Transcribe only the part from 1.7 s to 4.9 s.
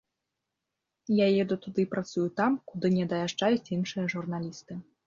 і працую там, куды не даязджаюць іншыя журналісты.